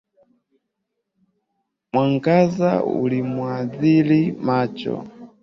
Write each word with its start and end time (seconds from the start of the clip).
Mwangaza 1.91 2.71
ulimwadhiri 3.03 4.19
macho 4.45 4.93